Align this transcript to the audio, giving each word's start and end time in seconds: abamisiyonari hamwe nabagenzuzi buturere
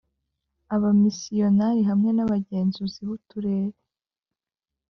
abamisiyonari 0.75 1.81
hamwe 1.89 2.09
nabagenzuzi 2.13 3.01
buturere 3.09 3.77